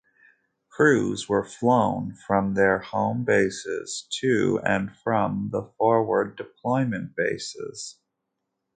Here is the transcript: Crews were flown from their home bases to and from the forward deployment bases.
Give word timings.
Crews 0.69 1.29
were 1.29 1.43
flown 1.43 2.15
from 2.25 2.55
their 2.55 2.79
home 2.79 3.23
bases 3.23 4.07
to 4.21 4.59
and 4.65 4.91
from 5.03 5.49
the 5.51 5.61
forward 5.77 6.35
deployment 6.37 7.15
bases. 7.15 7.99